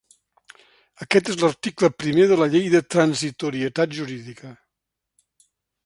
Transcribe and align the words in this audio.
Aquest 1.05 1.29
és 1.33 1.37
l’article 1.41 1.91
primer 2.03 2.27
de 2.31 2.39
la 2.41 2.49
llei 2.55 2.65
de 2.77 2.83
transitorietat 2.97 3.97
jurídica. 3.99 4.57